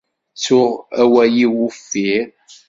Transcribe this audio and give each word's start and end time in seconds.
Ttuɣ 0.33 0.71
awal-iw 1.01 1.53
uffir. 1.67 2.27